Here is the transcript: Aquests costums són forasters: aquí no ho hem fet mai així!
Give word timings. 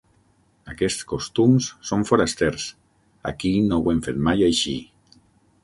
Aquests 0.71 1.03
costums 1.11 1.67
són 1.91 2.07
forasters: 2.11 2.67
aquí 3.33 3.55
no 3.69 3.79
ho 3.85 3.93
hem 3.95 4.03
fet 4.09 4.21
mai 4.31 4.45
així! 4.51 4.75